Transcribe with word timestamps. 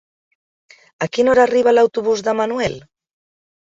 A 1.07 1.09
quina 1.17 1.31
hora 1.35 1.45
arriba 1.51 1.77
l'autobús 1.77 2.27
de 2.31 2.39
Manuel? 2.43 2.85